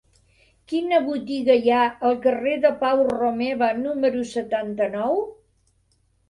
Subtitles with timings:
[0.71, 5.21] Quina botiga hi ha al carrer de Pau Romeva número setanta-nou?